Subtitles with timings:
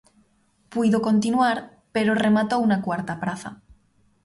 [0.71, 1.57] Puido continuar,
[1.93, 3.49] pero rematou na cuarta praza.